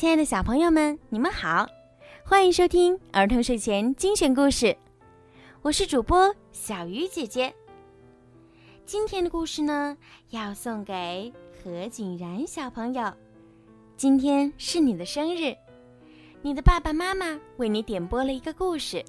[0.00, 1.68] 亲爱的小朋友们，你们好，
[2.24, 4.74] 欢迎收听儿童睡前精选故事。
[5.60, 7.54] 我是主播小鱼姐姐。
[8.86, 9.94] 今天的故事呢，
[10.30, 11.30] 要送给
[11.62, 13.12] 何景然小朋友。
[13.94, 15.54] 今天是你的生日，
[16.40, 19.04] 你的爸爸妈妈为你点播了一个故事。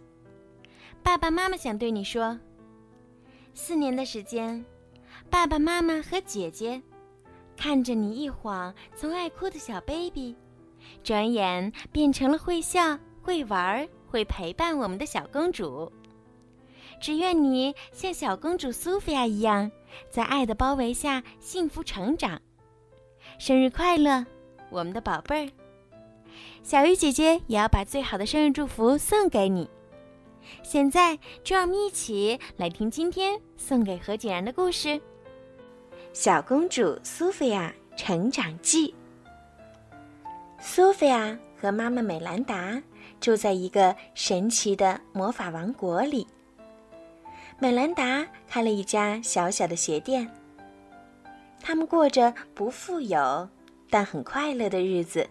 [1.02, 2.38] 爸爸妈妈想对你说：
[3.54, 4.62] 四年的时间，
[5.30, 6.82] 爸爸妈妈和姐姐
[7.56, 10.36] 看着你一晃从爱哭的小 baby，
[11.04, 15.92] 转眼变成了会笑、会玩、会陪伴我们的小公主。
[17.00, 19.72] 只愿你像小公主苏菲亚一样，
[20.10, 22.40] 在爱的包围下幸福成长。
[23.40, 24.26] 生日快乐，
[24.70, 25.52] 我们的宝贝儿！
[26.64, 29.68] 小鱼姐姐也要把最好的生日祝福送给你。
[30.64, 34.90] 现在就让我们一起来听今天送给何景然的故事
[36.14, 38.90] 《小公主苏菲亚成长记》。
[40.64, 42.82] 苏菲亚和妈妈美兰达
[43.20, 46.26] 住在一个神奇的魔法王国里。
[47.58, 50.30] 美兰达开了一家小小的鞋店。
[51.60, 53.50] 他们过着不富有
[53.90, 55.28] 但很快乐的日子。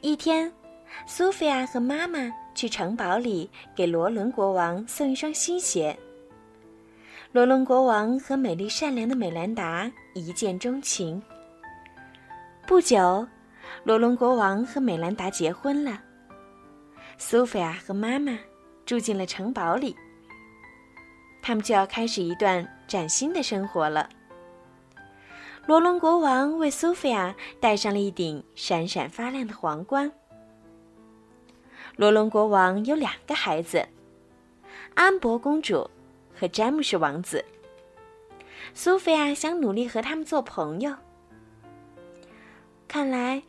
[0.00, 0.50] 一天，
[1.04, 5.96] 苏菲亚和妈妈去城堡里给罗伦国王送一双新鞋。
[7.32, 11.20] 罗伦国王和美丽善良的美兰达一见钟情。
[12.66, 13.26] 不久，
[13.84, 16.02] 罗伦国王和美兰达结婚了。
[17.18, 18.38] 苏菲亚和妈妈
[18.84, 19.96] 住进了城堡里。
[21.42, 24.08] 他们就要开始一段崭新的生活了。
[25.66, 30.10] 罗伦国王为苏菲亚戴上了一顶闪闪发亮的皇冠。
[31.96, 33.88] 罗伦国王有两个孩子，
[34.94, 35.88] 安博公主
[36.38, 37.44] 和詹姆士王子。
[38.74, 40.94] 苏菲亚想努力和他们做朋友。
[42.86, 43.42] 看来，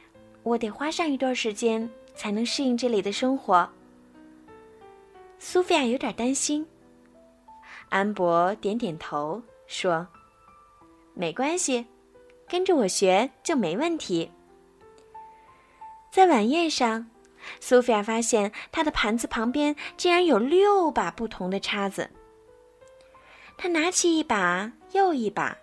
[0.48, 3.70] 我得花上一段时间才能适应这里的生活。
[5.38, 6.66] 苏菲亚有点担心。
[7.90, 10.08] 安博点点头说
[11.14, 11.86] ：“没关系，
[12.48, 14.32] 跟着我学就没问题。”
[16.10, 17.10] 在晚宴上，
[17.60, 22.10] 苏菲亚发现她的盘子旁边竟然有六把不同的叉子。
[23.58, 25.58] 她拿起一把又一把，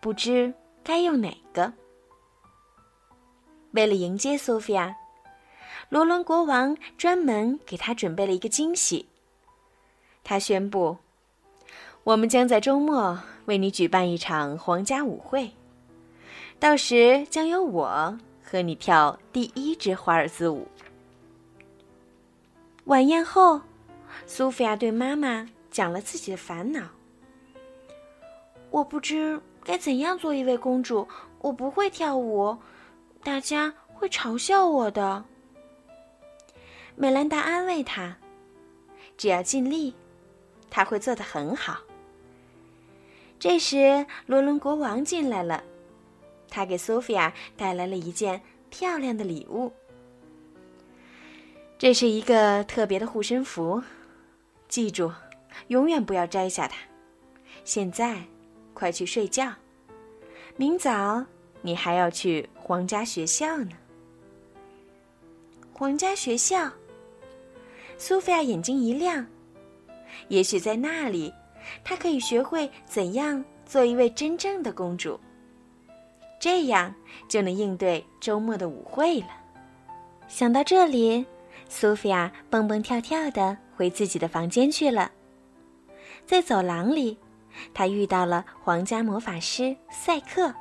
[0.00, 1.72] 不知该用哪个。
[3.72, 4.96] 为了迎接苏菲亚，
[5.88, 9.06] 罗伦国王专门给她准备了一个惊喜。
[10.22, 10.96] 他宣布。
[12.02, 15.50] 我们将在周末为你举办一场皇家舞会，
[16.58, 20.66] 到时将由我和你跳第一支华尔兹舞。
[22.84, 23.60] 晚宴后，
[24.26, 26.88] 苏菲亚对妈妈讲了自己的烦恼
[28.72, 31.06] ：“我不知该怎样做一位公主，
[31.42, 32.56] 我不会跳舞，
[33.22, 35.24] 大家会嘲笑我的。”
[36.96, 38.16] 美兰达安慰他
[39.16, 39.94] ：“只要尽力，
[40.68, 41.78] 他会做得很好。”
[43.38, 45.64] 这时，罗伦国王进来了，
[46.50, 49.72] 他给苏菲亚带来了一件漂亮的礼物。
[51.78, 53.82] 这是一个特别的护身符，
[54.68, 55.10] 记住，
[55.68, 56.76] 永远不要摘下它。
[57.64, 58.24] 现在，
[58.74, 59.54] 快去睡觉，
[60.56, 61.24] 明早
[61.62, 63.72] 你还要去皇家学校呢。
[65.72, 66.70] 皇家学校，
[67.96, 69.26] 苏菲亚眼睛一亮，
[70.28, 71.32] 也许在那里。
[71.84, 75.18] 她可以学会怎样做一位真正的公主，
[76.38, 76.94] 这样
[77.28, 79.28] 就能应对周末的舞会了。
[80.26, 81.24] 想到这里，
[81.68, 85.10] 苏菲亚蹦蹦跳跳的回自己的房间去了。
[86.26, 87.16] 在走廊里，
[87.72, 90.52] 她遇到了皇家魔法师赛克。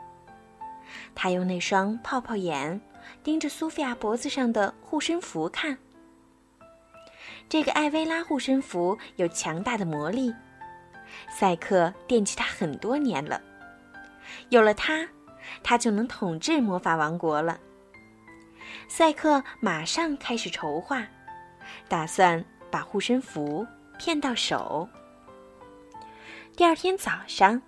[1.15, 2.79] 他用那双泡泡眼
[3.23, 5.77] 盯着苏菲亚脖子上的护身符看。
[7.47, 10.33] 这个艾薇拉护身符有强大的魔力。
[11.31, 13.41] 赛克惦记他很多年了，
[14.49, 15.07] 有了它，
[15.63, 17.59] 他就能统治魔法王国了。
[18.87, 21.03] 赛克马上开始筹划，
[21.87, 23.65] 打算把护身符
[23.97, 24.87] 骗到手。
[26.55, 27.59] 第二天早上，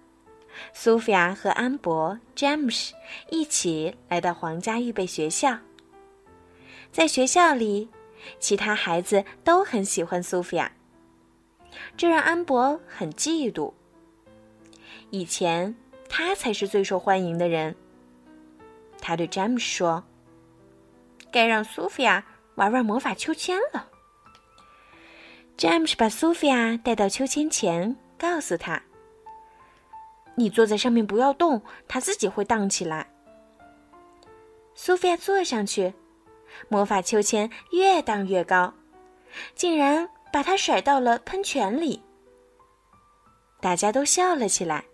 [0.73, 2.93] 苏菲亚和安博、詹姆斯
[3.29, 5.57] 一起来到皇家预备学校。
[6.91, 7.89] 在学校里，
[8.39, 10.71] 其他孩子都很喜欢苏菲亚。
[11.95, 13.73] 这让安博很嫉妒。
[15.09, 15.73] 以前
[16.09, 17.75] 他才是最受欢迎的人。
[18.99, 20.03] 他对詹姆斯说
[21.31, 22.25] ：“该让苏菲亚
[22.55, 23.87] 玩玩魔法秋千了。”
[25.57, 28.83] 詹姆斯把苏菲亚带到秋千前，告诉他
[30.35, 33.11] ：“你坐在上面不要动，它自己会荡起来。”
[34.73, 35.93] 苏菲亚坐上去，
[36.69, 38.73] 魔法秋千越荡越高，
[39.53, 42.01] 竟然把她甩到了喷泉里。
[43.59, 44.85] 大家都笑了起来。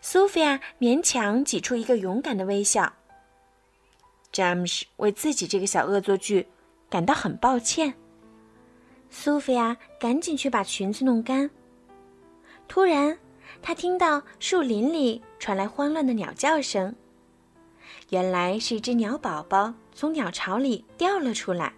[0.00, 2.92] 苏菲亚勉强挤出一个勇敢的微笑。
[4.30, 6.46] 詹姆斯为自己这个小恶作剧
[6.88, 7.92] 感到很抱歉。
[9.10, 11.50] 苏菲亚赶紧去把裙子弄干。
[12.68, 13.18] 突然，
[13.62, 16.94] 他听到树林里传来慌乱的鸟叫声。
[18.10, 21.74] 原来是一只鸟宝宝从鸟巢里掉了出来。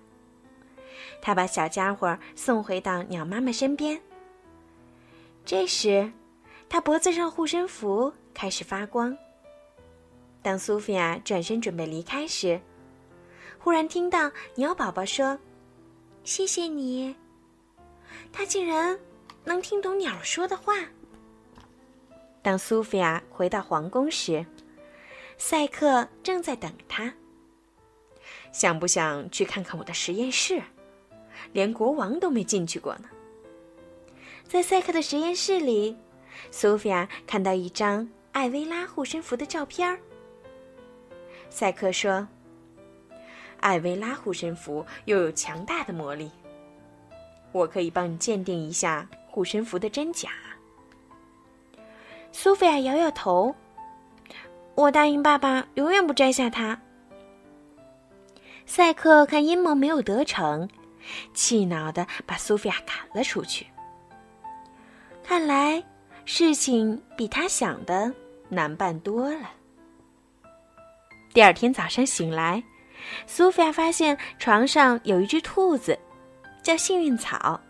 [1.20, 4.00] 他把小家伙送回到鸟妈妈身边。
[5.44, 6.12] 这时，
[6.68, 9.16] 他脖子上护身符开始发光。
[10.42, 12.60] 当苏菲亚转身准备离开时，
[13.58, 15.38] 忽然听到鸟宝宝说
[16.24, 17.14] ：“谢谢你。”
[18.32, 18.98] 他竟然
[19.44, 20.74] 能听懂鸟说的话。
[22.42, 24.46] 当苏菲亚回到皇宫时，
[25.36, 27.14] 赛克正在等她。
[28.52, 30.62] 想不想去看看我的实验室？
[31.52, 33.08] 连国王都没进去过呢。
[34.44, 35.96] 在赛克的实验室里，
[36.50, 39.98] 苏菲亚看到一张艾薇拉护身符的照片。
[41.48, 42.26] 赛克说
[43.60, 46.30] ：“艾薇拉护身符又有强大的魔力，
[47.52, 50.30] 我可以帮你鉴定一下护身符的真假。”
[52.32, 53.54] 苏菲亚摇摇头
[54.74, 56.80] ：“我答应爸爸，永远不摘下它。”
[58.66, 60.68] 赛克看阴谋没有得逞，
[61.34, 63.66] 气恼的把苏菲亚赶了出去。
[65.24, 65.82] 看来
[66.24, 68.12] 事情比他想的
[68.48, 69.50] 难办多了。
[71.32, 72.62] 第二天早上醒来，
[73.26, 75.98] 苏菲亚发现床上有一只兔子，
[76.62, 77.60] 叫幸运草，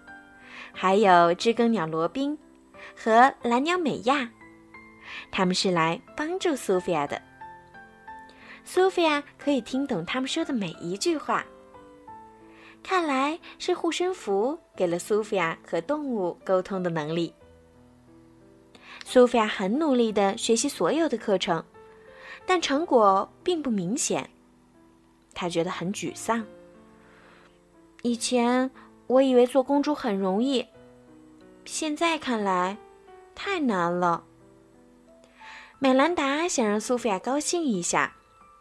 [0.73, 2.39] 还有知更鸟罗宾
[2.95, 4.31] 和蓝鸟美亚，
[5.31, 7.21] 他们是来帮助苏菲亚的。
[8.65, 11.45] 苏菲亚可以听懂他们说的每一句话。
[12.83, 17.35] 看来是护身符给了苏菲亚和动物沟通的能力。
[19.05, 21.65] 苏菲亚很努力的学习所有的课程。
[22.47, 24.29] 但成果并不明显，
[25.35, 26.45] 她觉得很沮丧。
[28.03, 28.69] 以前
[29.07, 30.67] 我以为做公主很容易，
[31.65, 32.77] 现在看来
[33.35, 34.25] 太难了。
[35.83, 38.15] 美兰达想让苏菲亚高兴一下，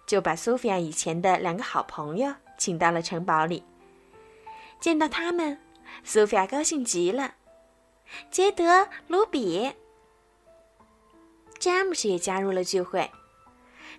[0.07, 3.61] 就把苏菲亚以前的两个好朋友请到了城堡里。
[4.79, 5.59] 见到他们，
[6.05, 7.35] 苏菲亚高兴极了。
[8.31, 9.73] 杰德、卢比、
[11.59, 13.11] 詹姆斯也加入了聚会。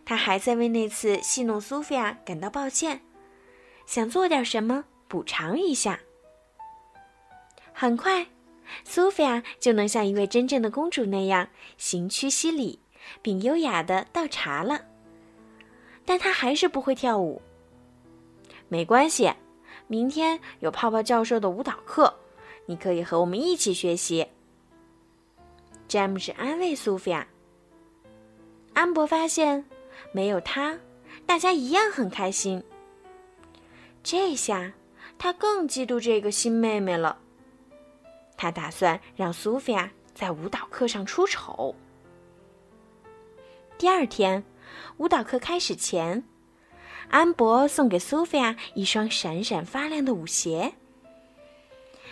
[0.06, 3.02] 他还在为那次戏弄苏菲亚感到抱歉，
[3.84, 6.00] 想做点什么补偿一下。
[7.74, 8.28] 很快，
[8.82, 12.79] 苏菲亚就能像一位真正的公主那样行屈膝礼，
[13.22, 14.80] 并优雅的倒茶了。
[16.04, 17.40] 但他还是不会跳舞。
[18.68, 19.32] 没关系，
[19.86, 22.14] 明天有泡泡教授的舞蹈课，
[22.66, 24.26] 你可以和我们一起学习。
[25.88, 27.26] 詹姆斯安慰苏菲亚。
[28.74, 29.64] 安博发现。
[30.12, 30.78] 没有他，
[31.26, 32.62] 大家一样很开心。
[34.02, 34.72] 这下
[35.18, 37.18] 他更嫉妒这个新妹妹了。
[38.36, 41.74] 他打算让苏菲亚在舞蹈课上出丑。
[43.80, 44.44] 第二天，
[44.98, 46.22] 舞蹈课开始前，
[47.08, 50.74] 安博送给苏菲亚一双闪闪发亮的舞鞋。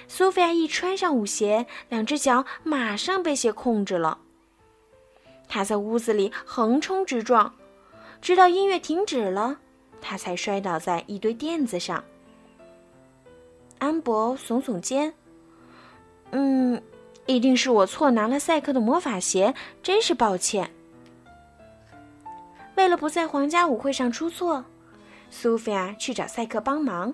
[0.06, 4.16] 苏菲亚一穿上舞鞋，两只脚马上被鞋控制了。
[5.46, 7.54] 她在屋子里横冲直撞。
[8.22, 9.58] 直到音乐停止了，
[10.00, 12.02] 她才摔倒在一堆垫子上。
[13.76, 15.12] 安博耸耸肩
[16.32, 16.82] ：“嗯，
[17.26, 20.70] 一定是我错拿了赛克的魔法鞋，真是抱歉。”
[22.78, 24.64] 为了不在皇家舞会上出错，
[25.30, 27.12] 苏菲亚去找赛克帮忙。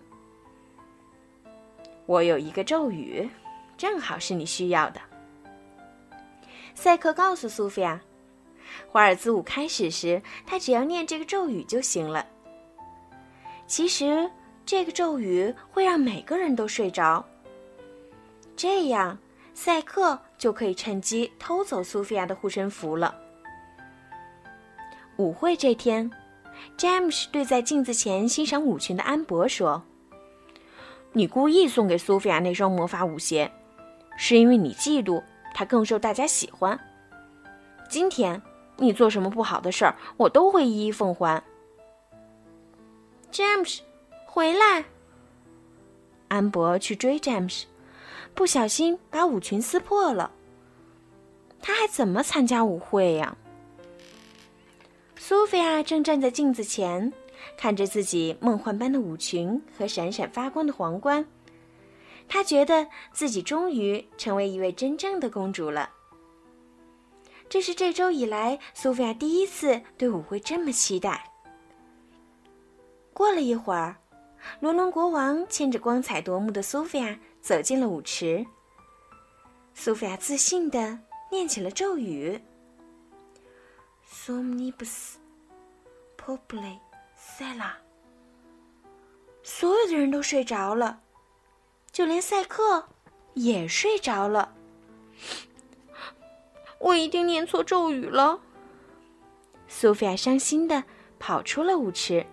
[2.04, 3.26] 我有一个咒语，
[3.74, 5.00] 正好是你需要的。
[6.74, 7.98] 赛克告诉苏菲亚。
[8.90, 12.26] 华尔兹舞开始时，他只要念这个咒语就行了。
[13.66, 14.30] 其实，
[14.66, 17.24] 这个咒语会让每个人都睡着。
[18.54, 19.16] 这样，
[19.54, 23.18] 赛克就可以趁机偷走苏菲亚的护身符了。
[25.16, 26.10] 舞会这天，
[26.76, 29.82] 詹姆斯对在镜子前欣赏舞裙的安博说
[31.12, 33.50] ：“你故意送给苏菲亚那双魔法舞鞋，
[34.16, 35.22] 是因为你嫉妒
[35.54, 36.78] 她更受大家喜欢。
[37.88, 38.40] 今天。”
[38.76, 41.40] 你做什么不好的事儿，我都会一一奉还。
[43.30, 43.82] 詹姆斯，
[44.26, 44.84] 回来！
[46.26, 47.66] 安博去追詹姆斯，
[48.34, 50.32] 不小心把舞裙撕破了。
[51.62, 53.36] 他还怎么参加舞会呀？
[55.16, 57.12] 苏菲亚正站在镜子前，
[57.56, 61.24] 看着自己梦幻般的舞裙和闪闪发光的皇冠，
[62.28, 65.90] 她觉得自己终于成为一位真正的公主了。
[67.48, 71.30] 这是这周以来苏菲亚第一次对舞会这么期待。
[73.12, 73.96] 过了一会儿，
[74.60, 78.44] 罗伦国王牵着光彩夺目的苏菲亚走进了舞池。
[79.72, 80.98] 苏菲亚自信地
[81.30, 82.40] 念起了咒语。
[84.26, 85.16] Somnibus
[86.16, 86.78] populi
[87.14, 87.72] sella。
[89.42, 91.02] 所有的人都睡着了，
[91.92, 92.88] 就连赛克
[93.34, 94.54] 也睡着了。
[96.78, 98.40] 我一定念错咒语了。
[99.68, 100.84] 苏菲亚伤心的
[101.18, 102.24] 跑出了舞池。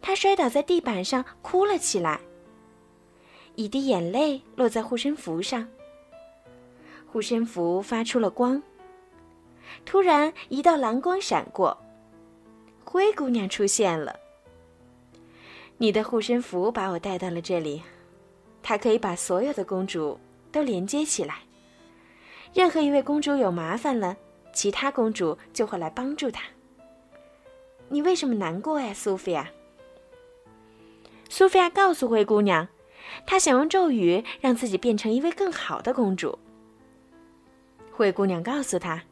[0.00, 2.20] 她摔倒在地板上，哭了起来。
[3.54, 5.68] 一滴眼泪落在护身符上。
[7.06, 8.62] 护身符发出了光。
[9.84, 11.76] 突然，一道蓝光闪过，
[12.84, 14.18] 灰姑娘出现了。
[15.76, 17.82] 你的护身符把我带到了这里，
[18.62, 20.18] 它可以把所有的公主
[20.50, 21.36] 都连接起来。
[22.52, 24.16] 任何一位公主有麻烦了，
[24.52, 26.42] 其他公主就会来帮助她。
[27.88, 29.48] 你为什么难过呀，苏菲亚？
[31.28, 32.66] 苏菲亚告诉灰姑娘，
[33.26, 36.38] 她想用咒语让自己变成一位更好的公主。
[37.92, 39.02] 灰姑娘告诉她。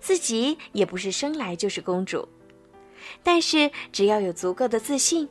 [0.00, 2.28] 自己也不是生来就是公主，
[3.22, 5.28] 但是只要有足够的自信，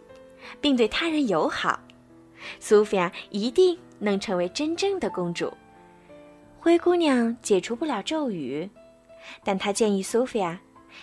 [0.61, 1.79] 并对他人友好，
[2.59, 5.51] 苏菲亚一定能成为真正的公主。
[6.59, 8.69] 灰姑娘解除不了咒语，
[9.43, 10.59] 但她建议苏菲亚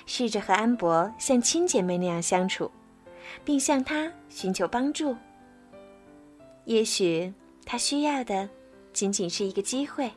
[0.06, 2.71] 试着和安博像亲姐妹那样相处，
[3.44, 5.16] 并向她寻求帮助。
[6.64, 7.32] 也许
[7.64, 8.49] 她需要的
[8.92, 10.11] 仅仅是一个机会。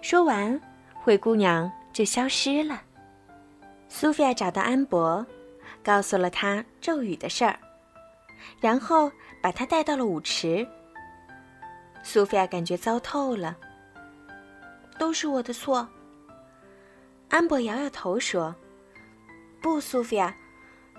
[0.00, 0.60] 说完，
[0.94, 1.70] 灰姑娘。
[1.98, 2.80] 就消失了。
[3.88, 5.26] 苏菲亚找到安博，
[5.82, 7.58] 告诉了他咒语的事儿，
[8.60, 9.10] 然后
[9.42, 10.64] 把他带到了舞池。
[12.04, 13.56] 苏菲亚感觉糟透了，
[14.96, 15.88] 都是我的错。
[17.30, 18.54] 安博摇摇头说
[19.60, 20.32] ：“不，苏菲亚，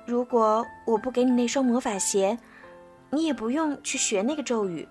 [0.05, 2.37] 如果我不给你那双魔法鞋，
[3.09, 4.85] 你也不用去学那个咒语。”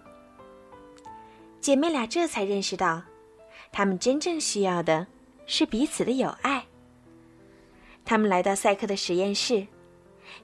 [1.61, 3.03] 姐妹俩这才认识到，
[3.71, 5.07] 她们真正需要的。
[5.49, 6.65] 是彼此的友爱。
[8.05, 9.67] 他们来到赛克的实验室，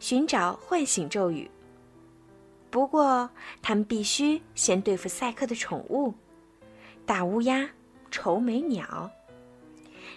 [0.00, 1.48] 寻找唤醒咒语。
[2.70, 3.30] 不过，
[3.62, 6.12] 他们必须先对付赛克的宠物——
[7.06, 7.70] 大乌鸦、
[8.10, 9.08] 愁眉鸟。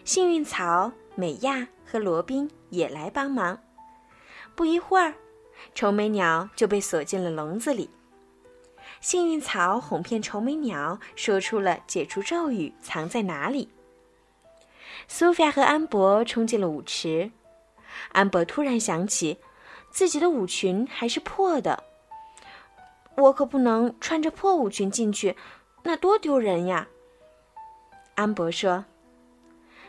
[0.04, 3.60] 幸运草、美亚和罗宾也来帮忙。
[4.56, 5.14] 不一会儿，
[5.76, 7.90] 愁眉鸟就被锁进了笼子里。
[9.02, 13.70] 幸运草哄骗愁眉鸟，说出了解除咒语藏在哪里。
[15.08, 17.32] 苏菲亚和安博冲进了舞池。
[18.14, 19.40] 安博突然想起，
[19.90, 21.84] 自己的舞裙还是破的。
[23.16, 25.36] 我可不能穿着破舞裙进去，
[25.84, 26.88] 那多丢人呀！
[28.16, 28.86] 安博说：“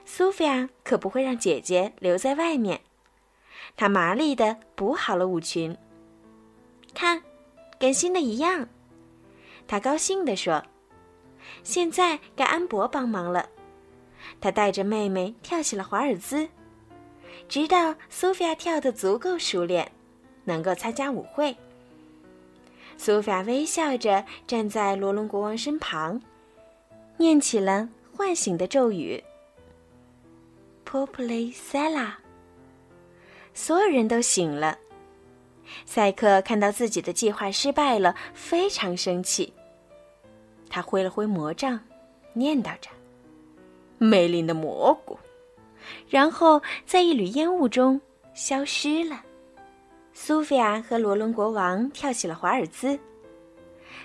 [0.07, 2.81] 苏菲亚可不会让姐姐留在外面。”
[3.77, 5.77] 她麻利地补好了舞裙。
[6.95, 7.23] 看，
[7.79, 8.69] 跟新的一样。
[9.67, 10.65] 她高兴地说
[11.63, 13.51] ：“现在该安博帮忙了。”
[14.41, 16.49] 他带着妹妹跳起了华尔兹，
[17.49, 19.91] 直到苏菲亚跳得足够熟练，
[20.45, 21.57] 能够参加舞会。
[22.97, 26.21] 苏菲亚微笑着站在罗伦国王身旁，
[27.17, 29.23] 念起了唤醒的咒语
[30.85, 32.15] p o p l y Sella”。
[33.55, 34.79] 所有人都醒了。
[35.85, 39.53] 赛克看到自己的计划失败了，非常生气。
[40.71, 41.81] 他挥了挥魔杖，
[42.33, 42.89] 念叨着。
[43.99, 45.19] 美丽的蘑菇，
[46.09, 48.01] 然后在一缕烟雾中
[48.33, 49.25] 消失了。
[50.13, 52.99] 苏菲亚和罗伦国王跳起了华尔兹。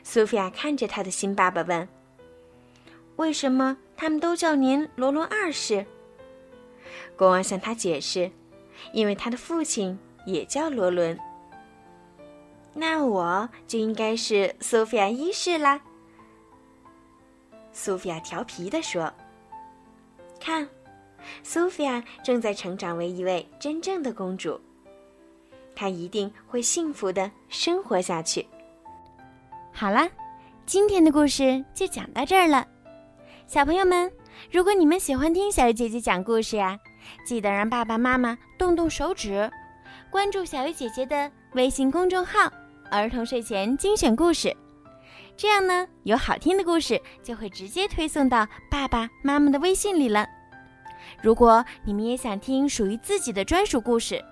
[0.03, 1.87] 苏菲亚看着他的新爸爸问
[3.17, 5.85] ：“为什么他们都叫您罗伦二世？”
[7.15, 8.31] 国王向他解释
[8.93, 11.17] ：“因为他的父亲也叫罗伦。”
[12.73, 15.81] 那我就应该是苏菲亚一世啦。”
[17.71, 19.13] 苏菲亚调皮地说。
[20.43, 20.67] 看，
[21.41, 24.59] 苏菲亚正在成长为一位真正的公主。
[25.73, 28.45] 她一定会幸福的生活下去。
[29.71, 30.05] 好了，
[30.65, 32.67] 今天的故事就讲到这儿了。
[33.47, 34.11] 小朋友们，
[34.51, 36.77] 如果你们喜欢听小鱼姐姐讲故事呀，
[37.25, 39.49] 记得让爸爸妈妈动动手指，
[40.11, 42.51] 关注小鱼姐姐的微信公众号
[42.91, 44.53] “儿童睡前精选故事”。
[45.35, 50.27] 这样呢，有好听的故事就会直接推送到爸爸妈妈的微信里了。
[51.21, 54.23] 如果你们也想听属于自己的专属故事，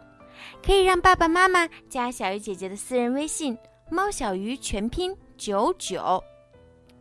[0.65, 3.58] 可以让爸爸妈妈加小鱼姐姐的私人微信
[3.89, 6.24] “猫小鱼”全拼九九，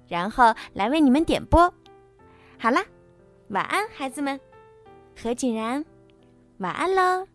[0.08, 1.72] 然后来为你们点播。
[2.58, 2.84] 好啦，
[3.48, 4.38] 晚安，孩子们。
[5.22, 5.84] 何景然，
[6.58, 7.29] 晚安喽。